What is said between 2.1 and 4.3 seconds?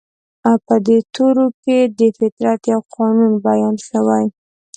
فطرت يو قانون بيان شوی.